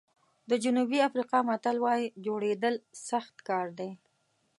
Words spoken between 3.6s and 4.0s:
دی.